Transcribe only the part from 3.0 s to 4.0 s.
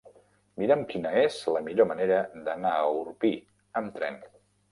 Orpí amb